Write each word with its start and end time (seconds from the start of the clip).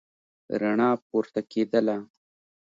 رڼا 0.61 0.89
پورته 1.07 1.41
کېدله. 1.51 1.97